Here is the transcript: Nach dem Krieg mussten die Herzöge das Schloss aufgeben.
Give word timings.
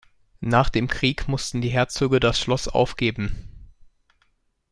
Nach 0.49 0.69
dem 0.71 0.87
Krieg 0.87 1.27
mussten 1.27 1.61
die 1.61 1.69
Herzöge 1.69 2.19
das 2.19 2.39
Schloss 2.39 2.67
aufgeben. 2.67 3.35